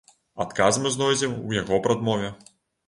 Адказ 0.45 0.79
мы 0.85 0.93
знойдзем 0.95 1.39
у 1.51 1.55
яго 1.61 1.81
прадмове. 1.87 2.37